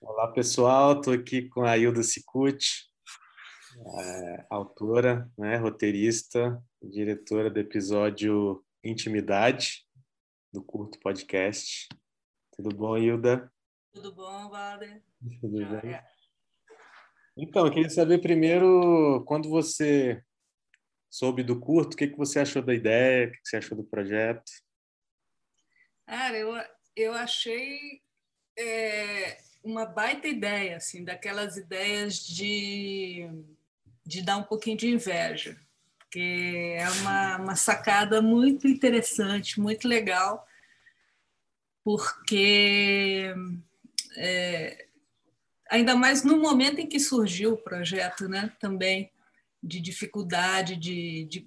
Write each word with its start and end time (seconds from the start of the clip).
Olá, 0.00 0.28
pessoal. 0.28 0.92
Estou 0.92 1.12
aqui 1.12 1.48
com 1.48 1.62
a 1.62 1.76
Hilda 1.76 2.04
Cicucci, 2.04 2.84
é, 3.76 4.46
autora, 4.48 5.28
né, 5.36 5.56
roteirista, 5.56 6.62
diretora 6.80 7.50
do 7.50 7.58
episódio 7.58 8.64
Intimidade, 8.82 9.84
do 10.52 10.62
Curto 10.62 11.00
Podcast. 11.00 11.88
Tudo 12.52 12.68
bom, 12.76 12.96
Hilda? 12.96 13.52
Tudo 13.92 14.14
bom, 14.14 14.48
Walter? 14.48 15.02
Tudo 15.40 15.66
bem? 15.66 16.00
Então, 17.36 17.66
eu 17.66 17.72
queria 17.72 17.90
saber 17.90 18.18
primeiro, 18.18 19.24
quando 19.26 19.48
você 19.48 20.22
soube 21.10 21.42
do 21.42 21.58
curto, 21.58 21.94
o 21.94 21.96
que, 21.96 22.06
que 22.06 22.16
você 22.16 22.38
achou 22.38 22.62
da 22.62 22.72
ideia, 22.72 23.26
o 23.26 23.32
que, 23.32 23.38
que 23.38 23.48
você 23.48 23.56
achou 23.56 23.76
do 23.76 23.84
projeto? 23.84 24.44
Cara, 26.06 26.38
eu, 26.38 26.54
eu 26.94 27.12
achei 27.14 28.00
é, 28.56 29.47
uma 29.62 29.84
baita 29.84 30.28
ideia, 30.28 30.76
assim, 30.76 31.04
daquelas 31.04 31.56
ideias 31.56 32.26
de, 32.26 33.28
de 34.06 34.22
dar 34.22 34.36
um 34.36 34.42
pouquinho 34.42 34.76
de 34.76 34.88
inveja, 34.88 35.58
porque 35.98 36.76
é 36.78 36.88
uma, 37.00 37.36
uma 37.36 37.56
sacada 37.56 38.22
muito 38.22 38.66
interessante, 38.66 39.60
muito 39.60 39.86
legal, 39.86 40.46
porque 41.84 43.34
é, 44.16 44.86
ainda 45.70 45.94
mais 45.94 46.22
no 46.22 46.38
momento 46.38 46.80
em 46.80 46.86
que 46.86 46.98
surgiu 46.98 47.54
o 47.54 47.58
projeto, 47.58 48.28
né, 48.28 48.52
também 48.58 49.10
de 49.62 49.80
dificuldade 49.80 50.76
de, 50.76 51.24
de 51.24 51.46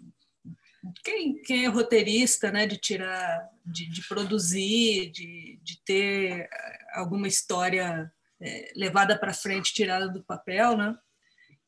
quem, 1.04 1.42
quem 1.42 1.66
é 1.66 1.68
roteirista, 1.68 2.52
né, 2.52 2.66
de 2.66 2.78
tirar, 2.78 3.50
de, 3.66 3.90
de 3.90 4.08
produzir, 4.08 5.12
de, 5.12 5.60
de 5.64 5.82
ter 5.84 6.50
alguma 6.94 7.28
história 7.28 8.12
é, 8.42 8.72
levada 8.76 9.18
para 9.18 9.34
frente, 9.34 9.74
tirada 9.74 10.10
do 10.10 10.24
papel, 10.24 10.76
né? 10.76 10.96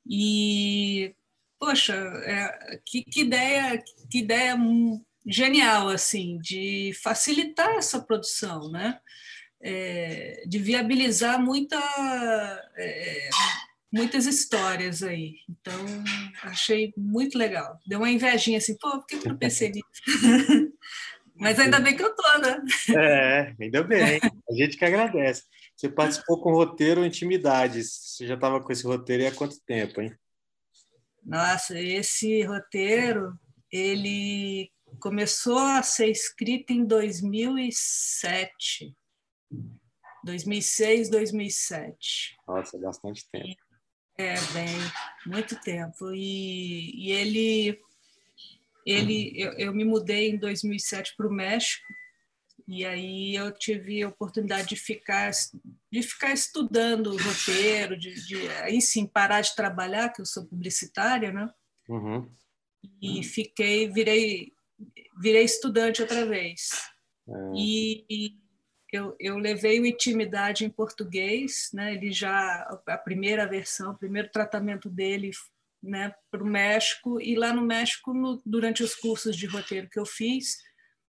E 0.05 1.15
poxa, 1.59 1.93
é, 1.93 2.81
que, 2.85 3.03
que, 3.03 3.21
ideia, 3.21 3.81
que 4.09 4.19
ideia 4.19 4.57
genial 5.25 5.87
assim 5.87 6.37
de 6.39 6.91
facilitar 7.01 7.75
essa 7.75 8.01
produção, 8.01 8.69
né? 8.69 8.99
É, 9.61 10.43
de 10.45 10.59
viabilizar 10.59 11.41
muita 11.41 11.79
é, 12.75 13.29
muitas 13.93 14.25
histórias 14.25 15.03
aí. 15.03 15.35
Então, 15.47 15.85
achei 16.41 16.91
muito 16.97 17.37
legal. 17.37 17.79
Deu 17.85 17.99
uma 17.99 18.09
invejinha 18.09 18.57
assim, 18.57 18.75
pô, 18.77 18.89
por 18.89 19.05
que 19.05 19.15
eu 19.15 19.23
não 19.25 19.37
pensei 19.37 19.69
nisso? 19.69 19.85
Mas 21.35 21.59
ainda 21.59 21.79
bem 21.79 21.95
que 21.95 22.03
eu 22.03 22.15
tô, 22.15 22.37
né? 22.39 22.59
É, 22.95 23.55
ainda 23.59 23.83
bem. 23.83 24.19
A 24.49 24.53
gente 24.53 24.77
que 24.77 24.85
agradece. 24.85 25.43
Você 25.75 25.89
participou 25.89 26.39
com 26.41 26.51
o 26.51 26.55
roteiro 26.55 27.05
Intimidades. 27.05 27.91
Você 27.91 28.25
já 28.27 28.35
estava 28.35 28.61
com 28.61 28.71
esse 28.71 28.85
roteiro 28.85 29.27
há 29.27 29.31
quanto 29.31 29.59
tempo, 29.65 29.99
hein? 30.01 30.15
Nossa, 31.25 31.79
esse 31.79 32.43
roteiro, 32.43 33.33
ele 33.71 34.69
começou 34.99 35.57
a 35.57 35.81
ser 35.81 36.09
escrito 36.09 36.71
em 36.71 36.85
2007. 36.85 38.95
2006, 40.23 41.09
2007. 41.09 42.37
Nossa, 42.47 42.77
bastante 42.77 43.27
tempo. 43.31 43.62
É, 44.17 44.35
bem, 44.53 44.75
muito 45.25 45.59
tempo. 45.61 46.11
E, 46.13 47.07
e 47.07 47.11
ele, 47.11 47.79
ele 48.85 49.33
eu, 49.35 49.51
eu, 49.53 49.73
me 49.73 49.83
mudei 49.83 50.29
em 50.29 50.37
2007 50.37 51.15
para 51.17 51.27
o 51.27 51.33
México 51.33 51.83
e 52.67 52.85
aí 52.85 53.35
eu 53.35 53.51
tive 53.51 54.03
a 54.03 54.09
oportunidade 54.09 54.69
de 54.69 54.75
ficar 54.75 55.31
de 55.91 56.01
ficar 56.01 56.31
estudando 56.31 57.07
o 57.07 57.17
roteiro, 57.17 57.97
de, 57.97 58.13
de 58.25 58.47
aí 58.61 58.81
sim 58.81 59.05
parar 59.05 59.41
de 59.41 59.55
trabalhar, 59.55 60.09
que 60.09 60.21
eu 60.21 60.25
sou 60.25 60.45
publicitária, 60.45 61.31
né? 61.31 61.49
Uhum. 61.89 62.29
E 63.01 63.23
fiquei, 63.23 63.89
virei, 63.89 64.53
virei 65.19 65.43
estudante 65.43 66.01
outra 66.01 66.25
vez. 66.25 66.69
É. 67.27 67.31
E, 67.55 68.05
e 68.09 68.42
eu, 68.93 69.15
eu 69.19 69.39
levei 69.39 69.79
o 69.79 69.85
Intimidade 69.87 70.63
em 70.63 70.69
português, 70.69 71.71
né? 71.73 71.95
Ele 71.95 72.11
já 72.11 72.61
a 72.85 72.95
primeira 72.95 73.47
versão, 73.47 73.91
o 73.91 73.97
primeiro 73.97 74.29
tratamento 74.29 74.87
dele, 74.87 75.31
né, 75.81 76.13
para 76.29 76.43
o 76.43 76.47
México 76.47 77.19
e 77.19 77.35
lá 77.35 77.51
no 77.51 77.63
México 77.63 78.13
no, 78.13 78.39
durante 78.45 78.83
os 78.83 78.93
cursos 78.93 79.35
de 79.35 79.47
roteiro 79.47 79.89
que 79.89 79.99
eu 79.99 80.05
fiz, 80.05 80.59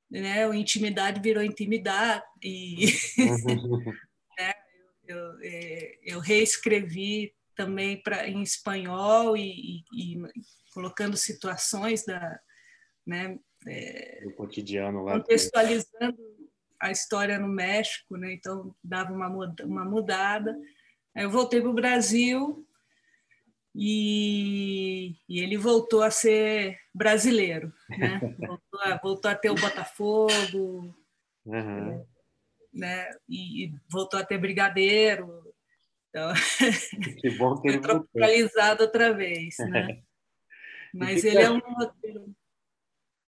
né, 0.09 0.45
o 0.47 0.53
Intimidade 0.53 1.21
virou 1.21 1.43
Intimidade 1.43 2.25
e 2.43 2.87
né, 4.37 4.53
eu, 5.07 5.15
eu, 5.15 5.37
é, 5.41 5.99
eu, 6.03 6.19
reescrevi 6.19 7.33
também 7.55 8.01
para 8.01 8.27
em 8.27 8.41
espanhol 8.41 9.37
e, 9.37 9.83
e, 9.93 10.15
e, 10.15 10.21
colocando 10.73 11.15
situações 11.15 12.03
da 12.03 12.39
né, 13.05 13.39
é, 13.65 14.21
do 14.25 14.33
cotidiano 14.33 15.03
lá 15.03 15.13
contextualizando 15.13 16.36
a 16.79 16.91
história 16.91 17.39
no 17.39 17.47
México, 17.47 18.17
né? 18.17 18.33
então 18.33 18.75
dava 18.83 19.11
uma, 19.11 19.27
uma 19.63 19.85
mudada. 19.85 20.57
Aí 21.15 21.23
eu 21.23 21.29
voltei 21.29 21.59
para 21.61 21.69
o 21.69 21.73
Brasil 21.73 22.67
e, 23.79 25.15
e, 25.29 25.39
ele 25.39 25.57
voltou 25.57 26.01
a 26.01 26.09
ser 26.09 26.79
brasileiro, 26.93 27.71
né? 27.89 28.19
voltou, 28.39 28.79
a, 28.81 28.97
voltou 28.97 29.31
a 29.31 29.35
ter 29.35 29.51
o 29.51 29.55
Botafogo, 29.55 30.95
uhum. 31.45 32.05
né? 32.73 33.09
E, 33.29 33.65
e, 33.65 33.75
voltou 33.87 34.19
a 34.19 34.25
ter 34.25 34.39
brigadeiro. 34.39 35.43
Então, 36.09 36.33
que 37.21 37.29
bom 37.37 37.61
que 37.61 37.67
ele 37.67 37.77
foi 37.77 37.87
tropicalizado 37.87 38.83
outra 38.83 39.13
vez, 39.13 39.55
né? 39.59 40.01
Mas 40.93 41.23
ele 41.23 41.41
é 41.41 41.51
um 41.51 41.59
roteiro. 41.59 42.35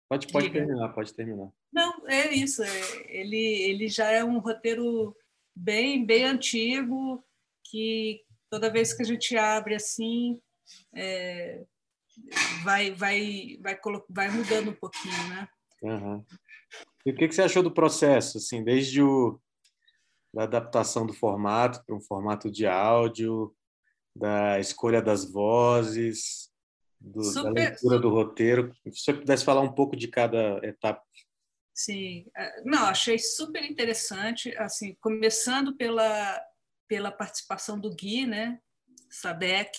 Pode, 0.07 0.27
pode 0.31 0.49
terminar, 0.49 0.89
pode 0.89 1.13
terminar. 1.13 1.51
Não, 1.71 2.07
é 2.07 2.33
isso. 2.33 2.63
É, 2.63 2.71
ele, 3.07 3.37
ele 3.37 3.87
já 3.87 4.09
é 4.11 4.23
um 4.23 4.39
roteiro 4.39 5.15
bem, 5.55 6.05
bem 6.05 6.25
antigo, 6.25 7.23
que 7.63 8.23
toda 8.49 8.71
vez 8.71 8.93
que 8.93 9.03
a 9.03 9.05
gente 9.05 9.37
abre 9.37 9.75
assim, 9.75 10.39
é, 10.93 11.63
vai, 12.63 12.91
vai, 12.91 13.57
vai, 13.61 13.79
vai 14.09 14.29
mudando 14.29 14.71
um 14.71 14.75
pouquinho, 14.75 15.27
né? 15.29 15.47
Uhum. 15.81 16.25
E 17.05 17.11
o 17.11 17.15
que, 17.15 17.27
que 17.27 17.35
você 17.35 17.41
achou 17.41 17.63
do 17.63 17.71
processo, 17.71 18.37
assim, 18.37 18.63
desde 18.63 19.01
o, 19.01 19.39
da 20.33 20.43
adaptação 20.43 21.05
do 21.05 21.13
formato 21.13 21.83
para 21.85 21.95
um 21.95 22.01
formato 22.01 22.51
de 22.51 22.67
áudio, 22.67 23.55
da 24.15 24.59
escolha 24.59 25.01
das 25.01 25.31
vozes, 25.31 26.49
do, 26.99 27.23
super, 27.23 27.53
da 27.53 27.61
leitura 27.61 27.99
do 27.99 28.09
roteiro? 28.09 28.73
Se 28.91 29.03
você 29.03 29.13
pudesse 29.13 29.45
falar 29.45 29.61
um 29.61 29.71
pouco 29.71 29.95
de 29.95 30.07
cada 30.07 30.59
etapa. 30.63 31.01
Sim, 31.79 32.25
é, 32.35 32.61
não, 32.65 32.87
achei 32.87 33.17
super 33.17 33.63
interessante, 33.63 34.53
assim, 34.57 34.97
começando 34.99 35.77
pela, 35.77 36.45
pela 36.89 37.09
participação 37.09 37.79
do 37.79 37.95
Gui, 37.95 38.25
né, 38.25 38.59
Sadek, 39.09 39.71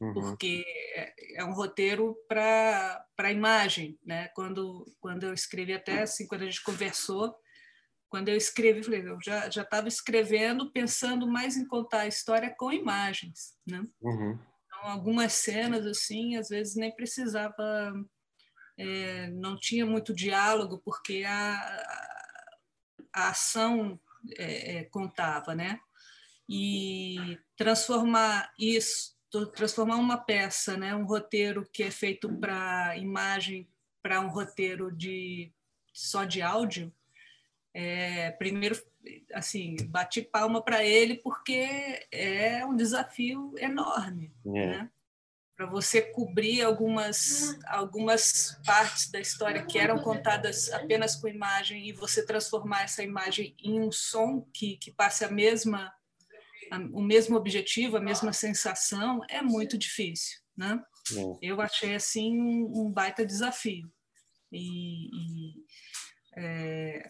uhum. 0.00 0.14
porque 0.14 0.64
é, 0.94 1.40
é 1.40 1.44
um 1.44 1.52
roteiro 1.52 2.16
para 2.28 3.04
a 3.18 3.32
imagem, 3.32 3.98
né, 4.06 4.28
quando, 4.28 4.86
quando 5.00 5.24
eu 5.24 5.34
escrevi 5.34 5.72
até, 5.72 6.02
assim, 6.02 6.24
quando 6.28 6.42
a 6.42 6.44
gente 6.44 6.62
conversou, 6.62 7.34
quando 8.08 8.28
eu 8.28 8.36
escrevi, 8.36 8.84
falei, 8.84 9.08
eu 9.08 9.18
já 9.20 9.50
já 9.50 9.62
estava 9.62 9.88
escrevendo 9.88 10.70
pensando 10.70 11.26
mais 11.26 11.56
em 11.56 11.66
contar 11.66 12.02
a 12.02 12.08
história 12.08 12.54
com 12.56 12.72
imagens, 12.72 13.56
né? 13.66 13.84
Uhum. 14.00 14.38
Então, 14.66 14.90
algumas 14.90 15.32
cenas 15.32 15.84
assim, 15.84 16.36
às 16.36 16.48
vezes 16.48 16.76
nem 16.76 16.94
precisava 16.94 17.92
é, 18.80 19.26
não 19.28 19.58
tinha 19.58 19.84
muito 19.84 20.14
diálogo, 20.14 20.80
porque 20.82 21.22
a, 21.26 21.52
a 23.12 23.28
ação 23.28 24.00
é, 24.38 24.78
é, 24.78 24.84
contava, 24.84 25.54
né? 25.54 25.78
E 26.48 27.38
transformar 27.56 28.50
isso, 28.58 29.14
transformar 29.54 29.96
uma 29.96 30.16
peça, 30.16 30.78
né? 30.78 30.94
um 30.94 31.04
roteiro 31.04 31.68
que 31.70 31.82
é 31.82 31.90
feito 31.90 32.28
para 32.38 32.96
imagem, 32.96 33.68
para 34.02 34.20
um 34.20 34.28
roteiro 34.28 34.90
de 34.90 35.52
só 35.92 36.24
de 36.24 36.40
áudio, 36.40 36.92
é, 37.74 38.30
primeiro, 38.32 38.82
assim, 39.34 39.76
bati 39.88 40.22
palma 40.22 40.62
para 40.62 40.84
ele 40.84 41.16
porque 41.18 42.06
é 42.10 42.64
um 42.64 42.74
desafio 42.74 43.52
enorme, 43.58 44.32
é. 44.46 44.66
né? 44.66 44.90
Para 45.60 45.68
você 45.68 46.00
cobrir 46.00 46.62
algumas, 46.62 47.54
algumas 47.66 48.58
partes 48.64 49.10
da 49.10 49.20
história 49.20 49.62
que 49.62 49.78
eram 49.78 49.98
contadas 49.98 50.72
apenas 50.72 51.16
com 51.16 51.28
imagem 51.28 51.86
e 51.86 51.92
você 51.92 52.24
transformar 52.24 52.84
essa 52.84 53.02
imagem 53.02 53.54
em 53.62 53.78
um 53.78 53.92
som 53.92 54.48
que, 54.54 54.78
que 54.78 54.90
passe 54.90 55.22
a 55.22 55.30
mesma 55.30 55.92
a, 56.70 56.78
o 56.78 57.02
mesmo 57.02 57.36
objetivo, 57.36 57.98
a 57.98 58.00
mesma 58.00 58.32
sensação, 58.32 59.20
é 59.28 59.42
muito 59.42 59.76
difícil, 59.76 60.40
né? 60.56 60.82
Eu 61.42 61.60
achei 61.60 61.94
assim 61.94 62.40
um, 62.40 62.86
um 62.86 62.90
baita 62.90 63.26
desafio. 63.26 63.92
E, 64.50 65.10
e 65.12 65.64
é, 66.38 67.06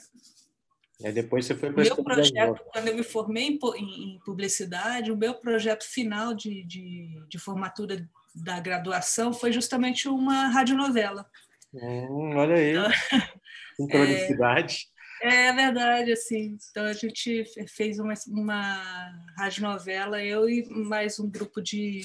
E 1.05 1.12
depois 1.12 1.47
você 1.47 1.55
foi 1.55 1.73
para 1.73 1.85
meu 1.85 2.02
projeto, 2.02 2.64
quando 2.73 2.88
eu 2.88 2.97
me 2.97 3.05
formei 3.05 3.47
em, 3.76 4.14
em, 4.14 4.19
publicidade, 4.25 5.12
o 5.12 5.17
meu 5.17 5.35
projeto 5.35 5.85
final 5.85 6.35
de, 6.35 6.64
de, 6.64 7.23
de, 7.29 7.38
formatura 7.38 8.08
da 8.35 8.61
graduação 8.61 9.32
foi 9.32 9.53
justamente 9.53 10.09
uma 10.09 10.49
radionovela. 10.49 11.29
Hum, 11.73 12.37
olha 12.37 12.56
aí, 12.56 12.71
então, 12.71 12.91
sincronicidade. 13.77 14.88
É, 15.23 15.47
é, 15.49 15.53
verdade, 15.53 16.12
assim. 16.12 16.56
Então 16.71 16.87
a 16.87 16.93
gente 16.93 17.44
fez 17.69 17.99
uma, 17.99 18.15
uma 18.29 19.12
radionovela, 19.37 20.23
eu 20.23 20.49
e 20.49 20.69
mais 20.69 21.21
um 21.21 21.31
grupo 21.31 21.61
de, 21.61 22.00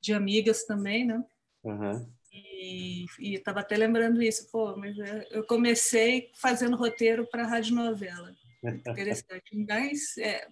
de 0.00 0.12
amigas 0.12 0.64
também, 0.64 1.04
né? 1.04 1.22
Uhum. 1.64 2.06
E 2.32 3.06
estava 3.20 3.60
até 3.60 3.76
lembrando 3.76 4.22
isso, 4.22 4.48
pô, 4.50 4.76
mas 4.76 4.96
eu 5.30 5.44
comecei 5.44 6.30
fazendo 6.34 6.76
roteiro 6.76 7.26
para 7.26 7.46
rádio 7.46 7.74
novela. 7.74 8.32
Interessante. 8.62 9.56
Mas 9.68 10.16
é, 10.18 10.46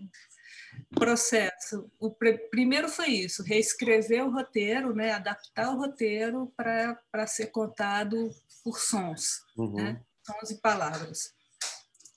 processo. 0.95 1.91
O 1.99 2.11
primeiro 2.51 2.89
foi 2.89 3.09
isso, 3.09 3.43
reescrever 3.43 4.25
o 4.25 4.31
roteiro, 4.31 4.95
né, 4.95 5.13
adaptar 5.13 5.71
o 5.71 5.79
roteiro 5.79 6.53
para 6.57 7.27
ser 7.27 7.49
contado 7.49 8.31
por 8.63 8.79
sons, 8.79 9.43
uhum. 9.57 9.75
né? 9.75 10.01
sons 10.27 10.51
e 10.51 10.61
palavras 10.61 11.35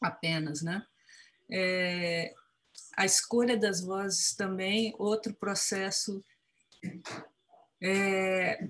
apenas, 0.02 0.62
né? 0.62 0.86
É, 1.50 2.34
a 2.98 3.06
escolha 3.06 3.58
das 3.58 3.82
vozes 3.82 4.36
também, 4.36 4.94
outro 4.98 5.34
processo 5.34 6.24
é, 7.82 8.68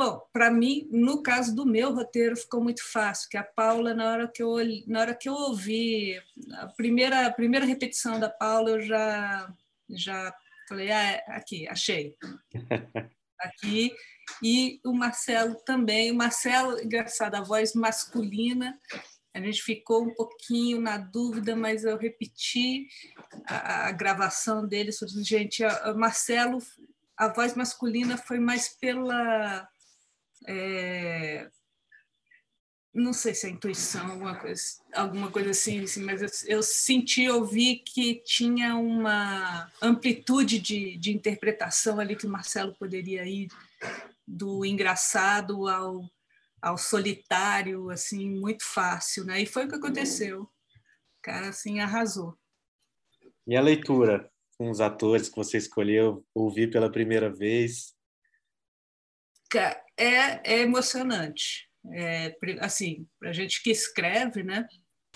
Bom, 0.00 0.26
para 0.32 0.50
mim, 0.50 0.88
no 0.90 1.22
caso 1.22 1.54
do 1.54 1.66
meu 1.66 1.92
roteiro, 1.92 2.34
ficou 2.34 2.64
muito 2.64 2.82
fácil, 2.90 3.28
que 3.28 3.36
a 3.36 3.44
Paula, 3.44 3.92
na 3.92 4.10
hora 4.10 4.26
que 4.26 4.42
eu, 4.42 4.56
na 4.86 5.00
hora 5.00 5.14
que 5.14 5.28
eu 5.28 5.34
ouvi 5.34 6.18
a 6.54 6.68
primeira, 6.68 7.26
a 7.26 7.30
primeira 7.30 7.66
repetição 7.66 8.18
da 8.18 8.30
Paula, 8.30 8.70
eu 8.70 8.80
já, 8.80 9.52
já 9.90 10.34
falei, 10.66 10.90
ah, 10.90 11.02
é, 11.02 11.24
aqui, 11.28 11.68
achei. 11.68 12.16
Aqui. 13.38 13.92
E 14.42 14.80
o 14.86 14.94
Marcelo 14.94 15.54
também. 15.66 16.10
O 16.10 16.14
Marcelo, 16.14 16.80
engraçado, 16.80 17.34
a 17.34 17.42
voz 17.42 17.74
masculina, 17.74 18.78
a 19.34 19.40
gente 19.40 19.62
ficou 19.62 20.04
um 20.04 20.14
pouquinho 20.14 20.80
na 20.80 20.96
dúvida, 20.96 21.54
mas 21.54 21.84
eu 21.84 21.98
repeti 21.98 22.86
a, 23.46 23.88
a 23.88 23.92
gravação 23.92 24.66
dele. 24.66 24.92
Gente, 25.22 25.62
o 25.62 25.94
Marcelo, 25.94 26.58
a 27.18 27.28
voz 27.28 27.54
masculina 27.54 28.16
foi 28.16 28.38
mais 28.38 28.68
pela 28.78 29.68
é, 30.46 31.50
não 32.92 33.12
sei 33.12 33.34
se 33.34 33.46
é 33.46 33.50
intuição, 33.50 34.10
alguma 34.10 34.34
coisa, 34.36 34.62
alguma 34.92 35.30
coisa 35.30 35.50
assim, 35.50 35.84
assim 35.84 36.02
mas 36.02 36.22
eu, 36.22 36.56
eu, 36.56 36.62
senti, 36.62 37.28
ouvi 37.28 37.76
que 37.76 38.16
tinha 38.24 38.76
uma 38.76 39.70
amplitude 39.80 40.58
de, 40.58 40.96
de 40.96 41.12
interpretação 41.12 42.00
ali 42.00 42.16
que 42.16 42.26
o 42.26 42.30
Marcelo 42.30 42.74
poderia 42.74 43.24
ir 43.24 43.48
do 44.26 44.64
engraçado 44.64 45.68
ao, 45.68 46.08
ao 46.60 46.76
solitário, 46.76 47.90
assim, 47.90 48.28
muito 48.28 48.64
fácil, 48.64 49.24
né? 49.24 49.40
E 49.40 49.46
foi 49.46 49.66
o 49.66 49.68
que 49.68 49.76
aconteceu. 49.76 50.42
O 50.42 50.48
cara, 51.22 51.48
assim, 51.48 51.80
arrasou. 51.80 52.36
E 53.46 53.56
a 53.56 53.60
leitura 53.60 54.30
com 54.60 54.68
os 54.68 54.78
atores 54.82 55.30
que 55.30 55.36
você 55.36 55.56
escolheu, 55.56 56.22
ouvir 56.34 56.70
pela 56.70 56.92
primeira 56.92 57.32
vez? 57.32 57.94
É, 59.58 60.40
é 60.44 60.60
emocionante. 60.60 61.68
É, 61.92 62.36
assim, 62.60 63.06
para 63.18 63.30
a 63.30 63.32
gente 63.32 63.62
que 63.62 63.70
escreve, 63.70 64.42
né? 64.42 64.66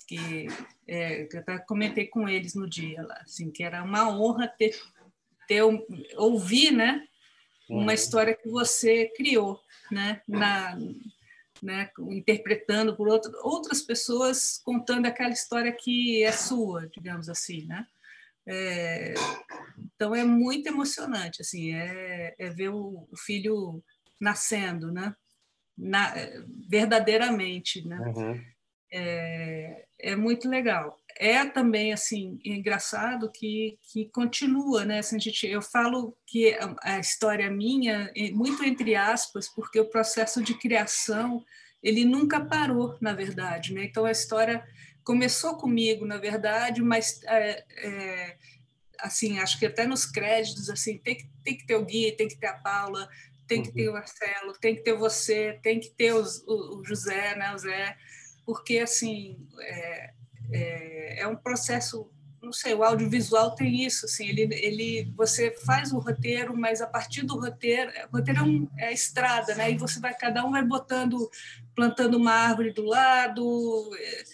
Que 0.07 0.47
é, 0.89 1.29
eu 1.31 1.41
até 1.41 1.59
comentei 1.59 2.07
com 2.07 2.29
eles 2.29 2.55
no 2.55 2.69
dia 2.69 3.03
lá, 3.03 3.21
assim, 3.23 3.51
que 3.51 3.63
era 3.63 3.83
uma 3.83 4.11
honra 4.11 4.49
ter, 4.49 4.75
ter 5.47 5.63
ouvir, 6.17 6.73
né? 6.73 7.07
Uma 7.69 7.87
uhum. 7.87 7.91
história 7.91 8.35
que 8.35 8.49
você 8.49 9.11
criou, 9.17 9.61
né? 9.91 10.21
Na, 10.27 10.77
né, 11.63 11.91
interpretando 12.11 12.95
por 12.95 13.09
outro, 13.09 13.33
outras 13.43 13.81
pessoas 13.81 14.61
contando 14.63 15.07
aquela 15.07 15.31
história 15.31 15.73
que 15.73 16.23
é 16.23 16.31
sua, 16.31 16.89
digamos 16.89 17.29
assim, 17.29 17.65
né? 17.67 17.87
É, 18.47 19.15
então 19.95 20.15
é 20.15 20.23
muito 20.23 20.67
emocionante, 20.67 21.41
assim, 21.41 21.75
é, 21.75 22.35
é 22.39 22.51
ver 22.51 22.69
o, 22.69 23.09
o 23.11 23.17
filho 23.17 23.83
nascendo, 24.25 24.91
né? 24.91 25.15
Na, 25.77 26.15
verdadeiramente, 26.69 27.87
né? 27.87 27.99
Uhum. 27.99 28.41
É, 28.93 29.85
é 30.01 30.17
muito 30.17 30.49
legal. 30.49 30.99
É 31.17 31.45
também 31.45 31.93
assim 31.93 32.39
engraçado 32.45 33.31
que, 33.31 33.79
que 33.93 34.07
continua, 34.07 34.85
né? 34.85 34.99
Assim, 35.01 35.17
a 35.17 35.19
gente, 35.19 35.47
eu 35.47 35.61
falo 35.61 36.17
que 36.27 36.57
a 36.83 36.99
história 36.99 37.51
minha 37.51 38.11
muito 38.33 38.65
entre 38.65 38.95
aspas, 38.95 39.49
porque 39.49 39.79
o 39.81 39.91
processo 39.91 40.43
de 40.43 40.55
criação 40.55 41.45
ele 41.83 42.05
nunca 42.05 42.41
parou, 42.41 42.97
na 43.01 43.13
verdade, 43.13 43.75
né? 43.75 43.85
Então 43.85 44.05
a 44.05 44.11
história 44.11 44.65
começou 45.05 45.57
comigo, 45.57 46.07
na 46.07 46.17
verdade, 46.17 46.81
mas 46.81 47.21
é, 47.25 47.65
é, 47.77 48.37
assim 49.01 49.39
acho 49.39 49.59
que 49.59 49.67
até 49.67 49.87
nos 49.87 50.07
créditos 50.07 50.71
assim 50.71 50.99
tem 50.99 51.17
que, 51.17 51.29
tem 51.45 51.57
que 51.59 51.67
ter 51.67 51.77
o 51.77 51.85
Gui, 51.85 52.13
tem 52.13 52.27
que 52.27 52.39
ter 52.39 52.47
a 52.47 52.55
Paula, 52.55 53.09
tem 53.47 53.63
que 53.63 53.73
ter 53.73 53.89
uhum. 53.89 53.91
o 53.91 53.95
Marcelo, 53.95 54.53
tem 54.61 54.75
que 54.75 54.83
ter 54.83 54.95
você, 54.95 55.59
tem 55.63 55.81
que 55.81 55.91
ter 55.91 56.13
os, 56.13 56.43
o, 56.47 56.79
o, 56.79 56.85
José, 56.85 57.35
né, 57.37 57.53
o 57.55 57.59
Zé, 57.59 57.97
porque 58.45 58.79
assim 58.79 59.39
é, 59.61 60.11
é, 60.53 61.21
é, 61.23 61.27
um 61.27 61.37
processo, 61.37 62.11
não 62.43 62.53
sei, 62.53 62.75
o 62.75 62.83
audiovisual 62.83 63.55
tem 63.55 63.85
isso, 63.85 64.07
assim, 64.07 64.29
ele, 64.29 64.43
ele, 64.55 65.13
você 65.17 65.51
faz 65.65 65.93
o 65.93 65.99
roteiro, 65.99 66.57
mas 66.57 66.81
a 66.81 66.87
partir 66.87 67.23
do 67.23 67.39
roteiro, 67.39 67.91
o 68.13 68.17
roteiro 68.17 68.41
é, 68.41 68.43
um, 68.43 68.69
é 68.79 68.87
a 68.89 68.93
estrada, 68.93 69.55
né, 69.55 69.71
e 69.71 69.79
você 69.79 70.01
vai, 70.01 70.15
cada 70.15 70.45
um 70.45 70.51
vai 70.51 70.65
botando, 70.65 71.31
plantando 71.75 72.17
uma 72.17 72.33
árvore 72.33 72.73
do 72.73 72.85
lado, 72.85 73.91
é, 73.99 74.25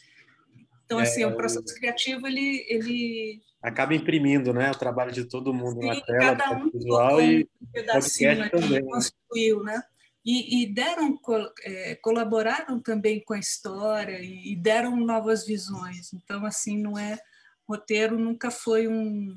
então 0.84 0.98
assim, 0.98 1.22
é, 1.22 1.26
o 1.26 1.36
processo 1.36 1.74
criativo 1.74 2.26
ele, 2.26 2.66
ele 2.68 3.42
acaba 3.62 3.94
imprimindo 3.94 4.52
né, 4.52 4.70
o 4.70 4.78
trabalho 4.78 5.12
de 5.12 5.24
todo 5.24 5.52
mundo 5.52 5.80
Sim, 5.80 5.88
na 5.88 6.00
tela, 6.00 6.36
cada 6.36 6.56
um 6.56 6.70
visual 6.70 7.20
e 7.20 7.48
pedacinho 7.72 8.50
também. 8.50 8.84
construiu, 8.84 9.62
né? 9.62 9.82
E, 10.24 10.62
e 10.62 10.66
deram, 10.72 11.18
é, 11.62 11.94
colaboraram 11.96 12.78
também 12.80 13.22
com 13.24 13.32
a 13.32 13.38
história 13.38 14.20
e, 14.20 14.54
deram 14.54 14.96
novas 14.96 15.46
visões. 15.46 16.12
Então, 16.12 16.44
assim, 16.44 16.76
não 16.76 16.98
é 16.98 17.18
roteiro 17.66 18.18
nunca 18.18 18.50
foi 18.50 18.86
um, 18.86 19.36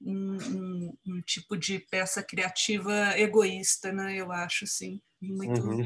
um, 0.00 0.36
um, 0.36 0.98
um 1.06 1.20
tipo 1.20 1.56
de 1.56 1.80
peça 1.90 2.22
criativa 2.22 3.18
egoísta, 3.18 3.92
né? 3.92 4.16
Eu 4.16 4.32
acho, 4.32 4.64
assim, 4.64 5.00
muito 5.20 5.60
uhum. 5.60 5.82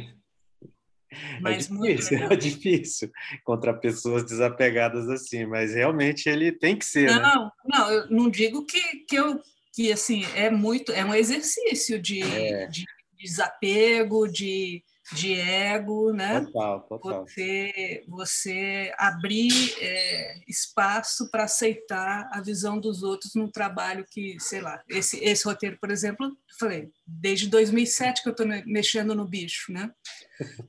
É 1.15 1.41
mas 1.41 1.71
é 1.71 1.75
difícil, 1.75 2.19
é 2.31 2.37
difícil 2.37 3.13
contra 3.45 3.73
pessoas 3.73 4.25
desapegadas 4.25 5.09
assim, 5.09 5.47
mas 5.47 5.75
realmente 5.75 6.29
ele 6.29 6.53
tem 6.53 6.77
que 6.77 6.85
ser. 6.85 7.07
Né? 7.07 7.21
Não, 7.21 7.45
né? 7.45 7.51
não, 7.67 7.91
eu 7.91 8.11
não 8.11 8.31
digo 8.31 8.65
que, 8.65 8.81
que 9.09 9.17
eu 9.17 9.41
que 9.75 9.93
assim 9.93 10.25
é 10.35 10.51
muito, 10.51 10.93
é 10.93 11.05
um 11.05 11.15
exercício 11.15 12.01
de, 12.01 12.23
é. 12.23 12.67
de 12.67 12.85
desapego, 13.19 14.29
de 14.29 14.83
de 15.13 15.35
ego, 15.35 16.13
né? 16.13 16.41
Total, 16.47 16.81
total. 16.83 17.27
Você, 17.27 18.05
você 18.09 18.93
abrir 18.97 19.53
é, 19.79 20.37
espaço 20.49 21.31
para 21.31 21.45
aceitar 21.45 22.29
a 22.33 22.41
visão 22.41 22.81
dos 22.81 23.03
outros 23.03 23.35
num 23.35 23.51
trabalho 23.51 24.07
que, 24.11 24.41
sei 24.41 24.61
lá, 24.61 24.83
esse, 24.89 25.23
esse 25.23 25.45
roteiro, 25.45 25.77
por 25.79 25.91
exemplo, 25.91 26.35
falei, 26.59 26.89
desde 27.07 27.49
2007 27.49 28.23
que 28.23 28.29
eu 28.29 28.33
estou 28.33 28.47
mexendo 28.67 29.15
no 29.15 29.29
bicho, 29.29 29.71
né? 29.71 29.91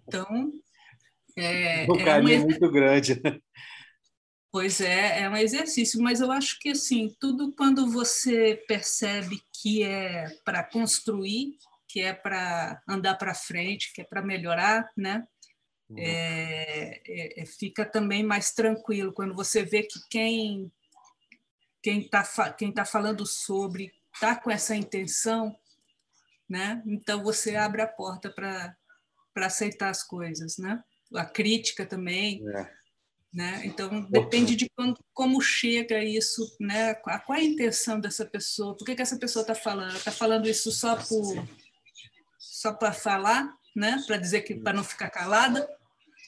Então, 0.05 0.51
é, 1.37 1.85
um 1.89 2.03
carinho 2.03 2.33
é 2.33 2.39
um... 2.39 2.45
muito 2.45 2.71
grande, 2.71 3.21
né? 3.23 3.39
Pois 4.55 4.79
é, 4.79 5.23
é 5.23 5.29
um 5.29 5.35
exercício, 5.35 6.01
mas 6.01 6.21
eu 6.21 6.31
acho 6.31 6.57
que 6.61 6.69
assim, 6.69 7.13
tudo 7.19 7.51
quando 7.51 7.91
você 7.91 8.63
percebe 8.69 9.41
que 9.51 9.83
é 9.83 10.29
para 10.45 10.63
construir, 10.63 11.57
que 11.89 11.99
é 11.99 12.13
para 12.13 12.81
andar 12.87 13.15
para 13.15 13.35
frente, 13.35 13.91
que 13.91 13.99
é 13.99 14.05
para 14.05 14.21
melhorar, 14.21 14.89
né? 14.95 15.27
Uhum. 15.89 15.97
É, 15.99 17.01
é, 17.05 17.41
é, 17.41 17.45
fica 17.45 17.85
também 17.85 18.23
mais 18.23 18.53
tranquilo 18.53 19.11
quando 19.11 19.35
você 19.35 19.61
vê 19.61 19.83
que 19.83 19.99
quem 20.09 20.71
quem 21.83 21.99
está 21.99 22.53
quem 22.53 22.71
tá 22.71 22.85
falando 22.85 23.25
sobre 23.25 23.91
está 24.13 24.37
com 24.37 24.49
essa 24.49 24.73
intenção, 24.73 25.53
né? 26.47 26.81
Então 26.85 27.21
você 27.21 27.57
abre 27.57 27.81
a 27.81 27.87
porta 27.87 28.29
para 28.29 28.73
para 29.33 29.47
aceitar 29.47 29.89
as 29.89 30.01
coisas, 30.01 30.57
né? 30.57 30.81
A 31.13 31.25
crítica 31.25 31.85
também, 31.85 32.41
é. 32.55 32.84
Né? 33.35 33.61
Então 33.65 34.01
depende 34.09 34.55
de 34.55 34.69
quando, 34.69 34.97
como 35.13 35.41
chega 35.41 36.01
isso, 36.01 36.55
né? 36.57 36.93
Qual 36.95 37.37
é 37.37 37.41
a 37.41 37.43
intenção 37.43 37.99
dessa 37.99 38.25
pessoa? 38.25 38.77
Por 38.77 38.85
que, 38.85 38.95
que 38.95 39.01
essa 39.01 39.17
pessoa 39.17 39.41
está 39.41 39.53
falando? 39.53 39.97
Está 39.97 40.11
falando 40.11 40.47
isso 40.47 40.71
só 40.71 40.95
por 40.95 41.45
só 42.39 42.71
para 42.71 42.93
falar, 42.93 43.53
né? 43.75 44.01
Para 44.07 44.15
dizer 44.15 44.41
que 44.43 44.55
para 44.55 44.71
não 44.71 44.85
ficar 44.85 45.09
calada, 45.09 45.67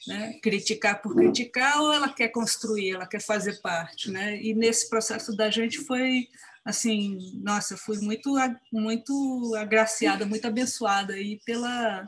né? 0.06 0.38
criticar 0.42 1.00
por 1.00 1.16
criticar 1.16 1.80
ou 1.80 1.94
ela 1.94 2.12
quer 2.12 2.28
construir, 2.28 2.90
ela 2.90 3.06
quer 3.06 3.22
fazer 3.22 3.58
parte, 3.62 4.10
né? 4.10 4.38
E 4.42 4.52
nesse 4.52 4.90
processo 4.90 5.34
da 5.34 5.50
gente 5.50 5.78
foi 5.78 6.28
assim, 6.62 7.40
nossa, 7.42 7.74
fui 7.78 7.98
muito 8.00 8.34
muito 8.70 9.54
agraciada, 9.56 10.26
muito 10.26 10.46
abençoada 10.46 11.14
aí 11.14 11.40
pela 11.46 12.06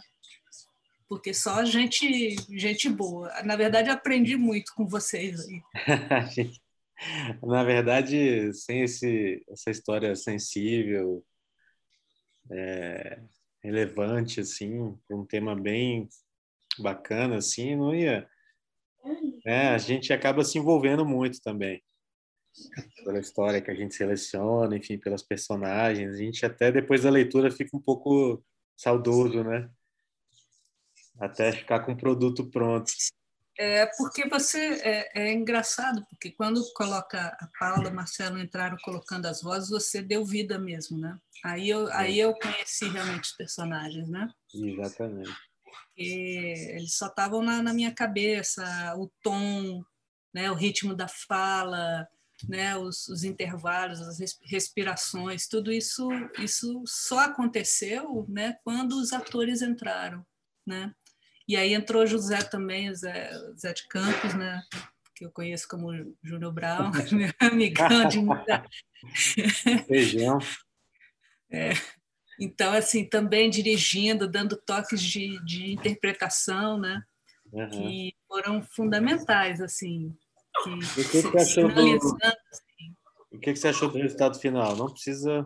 porque 1.11 1.35
só 1.35 1.65
gente 1.65 2.37
gente 2.57 2.89
boa. 2.89 3.43
Na 3.43 3.57
verdade, 3.57 3.91
aprendi 3.91 4.37
muito 4.37 4.73
com 4.77 4.87
vocês 4.87 5.41
aí. 5.41 5.61
Na 7.43 7.65
verdade, 7.65 8.55
sem 8.55 8.83
esse, 8.83 9.45
essa 9.49 9.71
história 9.71 10.15
sensível, 10.15 11.25
é, 12.53 13.21
relevante, 13.61 14.39
assim, 14.39 14.97
um 15.11 15.27
tema 15.27 15.57
bem 15.57 16.09
bacana, 16.79 17.39
assim, 17.39 17.75
não 17.75 17.93
ia. 17.93 18.29
É, 19.45 19.69
a 19.71 19.79
gente 19.79 20.13
acaba 20.13 20.45
se 20.45 20.59
envolvendo 20.59 21.05
muito 21.05 21.41
também 21.43 21.83
pela 23.03 23.19
história 23.19 23.61
que 23.61 23.71
a 23.71 23.75
gente 23.75 23.97
seleciona, 23.97 24.77
enfim, 24.77 24.97
pelas 24.97 25.25
personagens. 25.25 26.15
A 26.15 26.19
gente 26.19 26.47
até 26.47 26.71
depois 26.71 27.03
da 27.03 27.11
leitura 27.11 27.51
fica 27.51 27.77
um 27.77 27.81
pouco 27.81 28.45
saudoso, 28.77 29.43
né? 29.43 29.69
Até 31.21 31.53
ficar 31.53 31.81
com 31.81 31.93
o 31.93 31.97
produto 31.97 32.51
pronto. 32.51 32.91
É 33.59 33.85
porque 33.99 34.27
você 34.27 34.81
é, 34.83 35.11
é, 35.15 35.33
engraçado, 35.33 36.03
porque 36.09 36.31
quando 36.31 36.65
coloca 36.73 37.19
a 37.19 37.47
Paula, 37.59 37.91
Marcelo 37.91 38.39
entraram 38.39 38.79
colocando 38.83 39.27
as 39.27 39.43
vozes, 39.43 39.69
você 39.69 40.01
deu 40.01 40.25
vida 40.25 40.59
mesmo, 40.59 40.97
né? 40.97 41.19
Aí 41.45 41.69
eu, 41.69 41.93
aí 41.93 42.19
eu 42.19 42.33
conheci 42.35 42.89
realmente 42.89 43.25
os 43.25 43.37
personagens, 43.37 44.09
né? 44.09 44.31
Exatamente. 44.55 45.31
Porque 45.63 46.55
eles 46.71 46.95
só 46.97 47.09
estavam 47.09 47.43
na, 47.43 47.63
na, 47.63 47.75
minha 47.75 47.93
cabeça, 47.93 48.65
o 48.97 49.11
tom, 49.23 49.85
né, 50.33 50.51
o 50.51 50.55
ritmo 50.55 50.95
da 50.95 51.07
fala, 51.07 52.09
né, 52.49 52.77
os, 52.79 53.09
os 53.09 53.25
intervalos, 53.25 54.01
as 54.01 54.19
respirações, 54.43 55.47
tudo 55.47 55.71
isso, 55.71 56.09
isso 56.39 56.83
só 56.87 57.21
aconteceu, 57.21 58.25
né, 58.27 58.57
quando 58.65 58.93
os 58.93 59.13
atores 59.13 59.61
entraram, 59.61 60.25
né? 60.67 60.95
E 61.51 61.57
aí 61.57 61.75
entrou 61.75 62.07
José 62.07 62.39
também, 62.45 62.95
Zé, 62.95 63.29
Zé 63.59 63.73
de 63.73 63.89
Campos, 63.89 64.35
né? 64.35 64.63
que 65.17 65.25
eu 65.27 65.33
conheço 65.33 65.67
como 65.67 65.91
Júnior 66.23 66.53
Brown, 66.53 66.93
meu 67.11 67.33
amigão 67.41 68.07
de 68.07 68.21
muita... 68.21 68.65
Beijão. 69.89 70.39
É. 71.51 71.73
Então, 72.39 72.73
assim, 72.73 73.05
também 73.05 73.51
dirigindo, 73.51 74.29
dando 74.29 74.57
toques 74.57 75.03
de, 75.03 75.45
de 75.45 75.73
interpretação, 75.73 76.79
né? 76.79 77.03
Uhum. 77.53 77.69
Que 77.69 78.15
foram 78.29 78.63
fundamentais, 78.63 79.61
assim. 79.61 80.17
Que, 80.63 80.71
o 80.71 80.79
que, 80.79 81.05
que 81.05 81.23
você 81.23 81.39
achou 81.39 81.69
do... 81.69 81.81
Assim. 81.81 82.95
O 83.33 83.41
que, 83.41 83.53
que 83.53 83.59
você 83.59 83.69
achou 83.69 83.91
do 83.91 83.99
resultado 83.99 84.39
final? 84.39 84.77
Não 84.77 84.89
precisa 84.89 85.45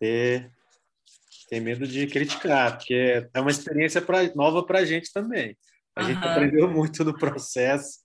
ter 0.00 0.50
tem 1.48 1.60
medo 1.60 1.86
de 1.86 2.06
criticar, 2.06 2.76
porque 2.76 3.28
é 3.32 3.40
uma 3.40 3.50
experiência 3.50 4.02
pra, 4.02 4.22
nova 4.34 4.64
para 4.64 4.80
a 4.80 4.84
gente 4.84 5.12
também. 5.12 5.56
A 5.94 6.02
uhum. 6.02 6.08
gente 6.08 6.24
aprendeu 6.24 6.68
muito 6.68 7.04
no 7.04 7.16
processo. 7.16 8.00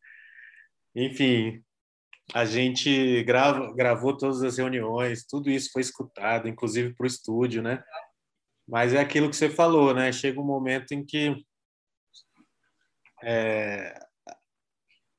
Enfim, 0.96 1.64
a 2.34 2.46
gente 2.46 3.24
grava, 3.24 3.74
gravou 3.74 4.16
todas 4.16 4.42
as 4.44 4.58
reuniões, 4.58 5.26
tudo 5.26 5.50
isso 5.50 5.72
foi 5.72 5.82
escutado, 5.82 6.48
inclusive 6.48 6.94
para 6.94 7.04
o 7.04 7.08
estúdio, 7.08 7.62
né? 7.62 7.84
Mas 8.68 8.94
é 8.94 9.00
aquilo 9.00 9.30
que 9.30 9.36
você 9.36 9.50
falou, 9.50 9.94
né? 9.94 10.12
Chega 10.12 10.40
um 10.40 10.46
momento 10.46 10.94
em 10.94 11.04
que 11.04 11.36
é, 13.24 14.00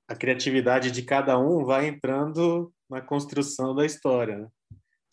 a 0.09 0.15
criatividade 0.15 0.91
de 0.91 1.03
cada 1.03 1.39
um 1.39 1.65
vai 1.65 1.87
entrando 1.87 2.73
na 2.89 3.01
construção 3.01 3.75
da 3.75 3.85
história. 3.85 4.39
Né? 4.39 4.49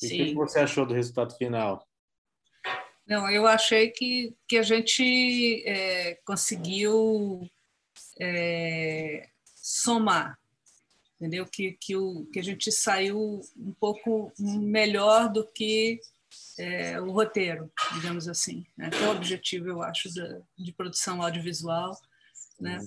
E 0.01 0.07
o 0.07 0.25
que 0.27 0.33
você 0.35 0.59
achou 0.59 0.85
do 0.85 0.93
resultado 0.93 1.35
final? 1.35 1.85
Não, 3.09 3.27
eu 3.27 3.47
achei 3.47 3.89
que, 3.89 4.35
que 4.47 4.55
a 4.55 4.61
gente 4.61 5.63
é, 5.65 6.13
conseguiu 6.23 7.49
é, 8.21 9.27
somar, 9.55 10.37
entendeu? 11.15 11.43
Que, 11.47 11.71
que, 11.81 11.95
o, 11.95 12.27
que 12.31 12.37
a 12.37 12.43
gente 12.43 12.71
saiu 12.71 13.41
um 13.57 13.73
pouco 13.73 14.31
melhor 14.37 15.27
do 15.27 15.43
que 15.43 15.99
é, 16.59 17.01
o 17.01 17.09
roteiro, 17.09 17.71
digamos 17.95 18.27
assim. 18.27 18.63
Né? 18.77 18.91
Que 18.91 19.03
é 19.03 19.07
o 19.07 19.15
objetivo, 19.15 19.67
eu 19.67 19.81
acho, 19.81 20.07
de, 20.13 20.41
de 20.55 20.71
produção 20.71 21.19
audiovisual. 21.23 21.99
Né? 22.59 22.79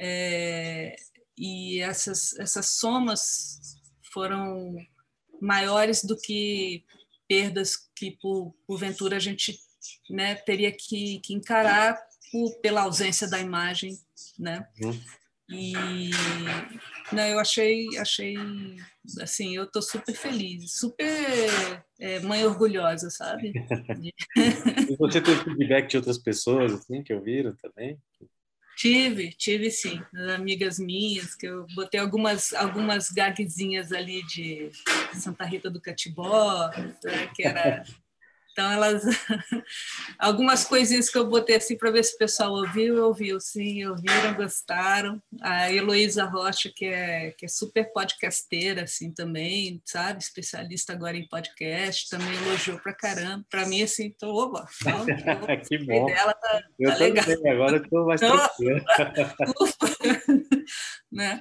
É, 0.00 0.96
e 1.36 1.78
essas, 1.80 2.38
essas 2.38 2.70
somas 2.70 3.78
foram 4.14 4.74
maiores 5.42 6.02
do 6.02 6.16
que 6.16 6.84
perdas 7.32 7.88
que, 7.96 8.10
por, 8.20 8.54
porventura, 8.66 9.16
a 9.16 9.18
gente 9.18 9.58
né, 10.10 10.34
teria 10.34 10.70
que, 10.70 11.18
que 11.20 11.32
encarar 11.32 11.98
por, 12.30 12.60
pela 12.60 12.82
ausência 12.82 13.26
da 13.26 13.40
imagem, 13.40 13.96
né? 14.38 14.68
Uhum. 14.82 15.00
E 15.48 16.10
não, 17.10 17.22
eu 17.26 17.38
achei, 17.38 17.86
achei 17.98 18.34
assim, 19.20 19.56
eu 19.56 19.66
tô 19.66 19.80
super 19.80 20.14
feliz, 20.14 20.74
super 20.74 21.06
é, 21.98 22.20
mãe 22.20 22.44
orgulhosa, 22.44 23.08
sabe? 23.08 23.52
e 24.90 24.96
você 24.96 25.20
teve 25.22 25.42
feedback 25.42 25.88
de 25.88 25.96
outras 25.96 26.18
pessoas 26.18 26.74
assim 26.74 27.02
que 27.02 27.14
ouviram 27.14 27.56
também? 27.56 27.98
Tive, 28.82 29.30
tive 29.30 29.70
sim. 29.70 30.02
Amigas 30.34 30.76
minhas, 30.76 31.36
que 31.36 31.46
eu 31.46 31.68
botei 31.72 32.00
algumas, 32.00 32.52
algumas 32.52 33.12
gagzinhas 33.12 33.92
ali 33.92 34.26
de 34.26 34.72
Santa 35.14 35.44
Rita 35.44 35.70
do 35.70 35.80
Catibó, 35.80 36.68
né, 37.04 37.30
que 37.32 37.46
era 37.46 37.84
então, 38.52 38.70
elas. 38.70 39.02
Algumas 40.18 40.64
coisinhas 40.64 41.08
que 41.08 41.16
eu 41.16 41.26
botei 41.26 41.56
assim 41.56 41.76
para 41.76 41.90
ver 41.90 42.04
se 42.04 42.14
o 42.14 42.18
pessoal 42.18 42.52
ouviu, 42.52 43.04
ouviu, 43.04 43.40
sim, 43.40 43.84
ouviram, 43.86 44.34
gostaram. 44.34 45.22
A 45.40 45.72
Heloísa 45.72 46.24
Rocha, 46.24 46.70
que 46.74 46.84
é, 46.84 47.32
que 47.32 47.46
é 47.46 47.48
super 47.48 47.90
podcasteira, 47.92 48.82
assim, 48.82 49.12
também, 49.12 49.82
sabe? 49.86 50.22
Especialista 50.22 50.92
agora 50.92 51.16
em 51.16 51.26
podcast, 51.26 52.10
também 52.10 52.34
elogiou 52.34 52.78
para 52.78 52.92
caramba. 52.92 53.44
Para 53.50 53.66
mim, 53.66 53.82
assim, 53.82 54.14
tô, 54.18 54.28
oba, 54.28 54.66
então, 54.80 55.06
que 55.66 55.78
bom. 55.78 56.06
Dela 56.06 56.34
tá, 56.34 56.62
eu 56.78 56.90
tá 56.90 56.96
legal. 56.98 57.24
agora 57.50 57.78
estou 57.78 58.06
mais 58.06 58.22
então, 58.22 58.38
né? 61.10 61.40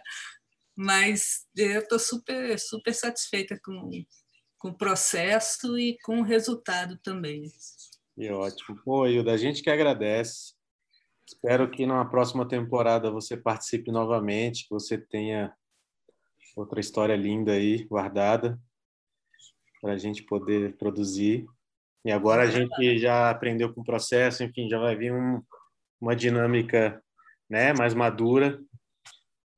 Mas 0.76 1.46
eu 1.56 1.82
estou 1.82 2.00
super, 2.00 2.58
super 2.58 2.94
satisfeita 2.94 3.60
com 3.64 3.90
com 4.62 4.70
o 4.70 4.78
processo 4.78 5.78
e 5.78 5.98
com 6.04 6.20
o 6.20 6.24
resultado 6.24 6.96
também. 6.98 7.52
Que 8.16 8.30
ótimo. 8.30 8.80
Pô, 8.86 9.08
Hilda, 9.08 9.34
a 9.34 9.38
gente 9.38 9.64
que 9.64 9.72
agradece. 9.72 10.54
Espero 11.28 11.70
que 11.72 11.86
na 11.88 12.06
próxima 12.06 12.48
temporada 12.48 13.10
você 13.10 13.36
participe 13.36 13.92
novamente, 13.92 14.64
que 14.64 14.70
você 14.70 15.00
tenha 15.00 15.52
outra 16.56 16.80
história 16.80 17.16
linda 17.16 17.54
aí 17.54 17.86
guardada 17.86 18.60
para 19.82 19.94
a 19.94 19.98
gente 19.98 20.22
poder 20.24 20.78
produzir. 20.78 21.48
E 22.06 22.12
agora 22.12 22.44
a 22.44 22.48
gente 22.48 23.00
já 23.00 23.32
aprendeu 23.32 23.74
com 23.74 23.82
o 23.82 23.86
processo, 23.86 24.44
enfim, 24.44 24.70
já 24.70 24.78
vai 24.78 24.96
vir 24.96 25.12
um, 25.12 25.42
uma 26.00 26.16
dinâmica 26.16 27.04
né, 27.50 27.74
mais 27.74 27.96
madura 27.96 28.62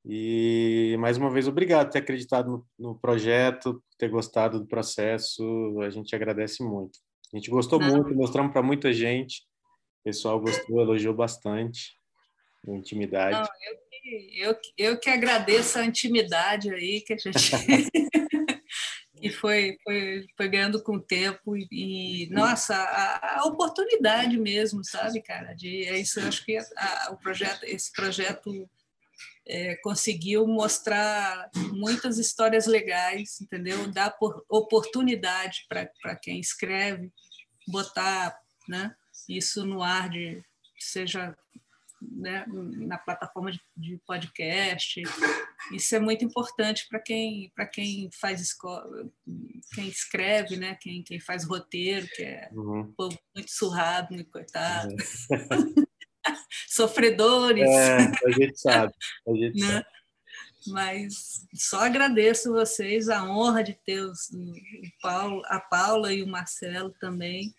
e 0.04 0.96
mais 0.98 1.16
uma 1.16 1.30
vez, 1.30 1.48
obrigado 1.48 1.86
por 1.86 1.92
ter 1.92 2.00
acreditado 2.00 2.50
no, 2.50 2.66
no 2.78 2.98
projeto, 2.98 3.74
por 3.74 3.96
ter 3.96 4.08
gostado 4.08 4.60
do 4.60 4.66
processo. 4.66 5.80
A 5.80 5.88
gente 5.88 6.14
agradece 6.14 6.62
muito. 6.62 6.98
A 7.32 7.36
gente 7.36 7.50
gostou 7.50 7.80
Não. 7.80 7.88
muito, 7.88 8.14
mostramos 8.14 8.52
para 8.52 8.62
muita 8.62 8.92
gente. 8.92 9.42
O 10.00 10.04
pessoal 10.04 10.38
gostou, 10.38 10.80
elogiou 10.80 11.14
bastante 11.14 11.94
a 12.68 12.72
intimidade. 12.72 13.36
Não, 13.36 13.42
eu, 13.42 13.78
que, 13.88 14.40
eu, 14.40 14.56
eu 14.76 15.00
que 15.00 15.08
agradeço 15.08 15.78
a 15.78 15.84
intimidade 15.86 16.70
aí 16.70 17.00
que 17.00 17.14
a 17.14 17.16
gente 17.16 17.34
que 19.16 19.30
foi, 19.30 19.78
foi, 19.82 20.26
foi 20.36 20.48
ganhando 20.50 20.82
com 20.82 20.96
o 20.96 21.00
tempo 21.00 21.56
e, 21.56 21.66
e 22.24 22.30
nossa, 22.30 22.76
a, 22.76 23.40
a, 23.40 23.44
oportunidade 23.46 24.36
mesmo, 24.38 24.84
sabe, 24.84 25.22
cara? 25.22 25.54
De, 25.54 25.84
é 25.86 25.98
isso, 25.98 26.20
eu 26.20 26.28
acho 26.28 26.44
que 26.44 26.58
a, 26.58 27.08
o 27.10 27.16
projeto, 27.16 27.64
esse 27.64 27.90
projeto 27.90 28.68
é, 29.46 29.76
conseguiu 29.76 30.46
mostrar 30.46 31.50
muitas 31.72 32.18
histórias 32.18 32.66
legais, 32.66 33.40
entendeu? 33.40 33.90
Dar 33.90 34.14
oportunidade 34.48 35.66
para 35.68 36.16
quem 36.16 36.40
escreve, 36.40 37.12
botar 37.68 38.38
né, 38.68 38.94
isso 39.28 39.64
no 39.66 39.82
ar, 39.82 40.08
de, 40.08 40.42
seja 40.78 41.36
né, 42.00 42.44
na 42.48 42.98
plataforma 42.98 43.50
de, 43.50 43.60
de, 43.76 43.98
podcast. 44.06 45.02
Isso 45.72 45.94
é 45.94 45.98
muito 45.98 46.24
importante 46.24 46.86
para 46.88 46.98
quem, 46.98 47.50
quem 47.72 48.10
faz 48.12 48.40
escola, 48.40 49.10
quem 49.74 49.88
escreve, 49.88 50.56
né, 50.56 50.76
quem, 50.80 51.02
quem 51.02 51.20
faz 51.20 51.44
roteiro, 51.44 52.06
que 52.14 52.22
é 52.22 52.48
uhum. 52.52 52.80
um 52.80 52.92
povo 52.92 53.18
muito 53.34 53.50
surrado, 53.50 54.12
muito 54.12 54.30
coitado. 54.30 54.94
Uhum. 55.30 55.84
sofredores. 56.74 57.68
É, 57.68 57.96
a 58.26 58.30
gente 58.30 58.58
sabe, 58.58 58.92
a 59.28 59.32
gente 59.34 59.60
né? 59.60 59.66
sabe. 59.66 59.86
Mas 60.66 61.46
só 61.54 61.80
agradeço 61.80 62.52
vocês 62.52 63.08
a 63.08 63.22
honra 63.24 63.62
de 63.62 63.74
ter 63.84 64.00
os, 64.00 64.30
o 64.30 64.52
Paulo, 65.02 65.42
a 65.46 65.60
Paula 65.60 66.12
e 66.12 66.22
o 66.22 66.26
Marcelo 66.26 66.90
também. 66.98 67.54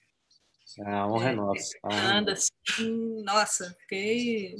A 0.84 1.07
honra 1.07 1.29
é, 1.29 1.31
é 1.31 1.36
nossa. 1.36 1.77
Anda 1.84 2.34
assim, 2.34 3.24
nossa, 3.24 3.75
fiquei 3.81 4.55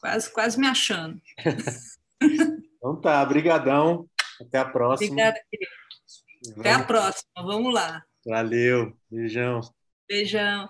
quase, 0.00 0.32
quase 0.32 0.58
me 0.58 0.66
achando. 0.66 1.20
então 2.20 3.00
tá, 3.00 3.24
brigadão. 3.24 4.08
Até 4.40 4.58
a 4.58 4.64
próxima. 4.64 5.12
Obrigada, 5.12 5.40
querido. 5.50 6.60
Até 6.60 6.72
a 6.72 6.84
próxima. 6.84 7.30
Vamos 7.36 7.72
lá. 7.72 8.02
Valeu. 8.26 8.96
Beijão. 9.10 9.60
Beijão. 10.08 10.68